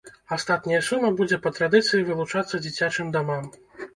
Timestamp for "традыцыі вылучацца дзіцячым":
1.59-3.13